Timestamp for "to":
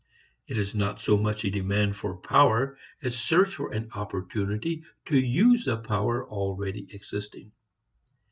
5.05-5.19